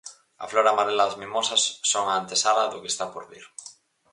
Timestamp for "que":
2.81-2.91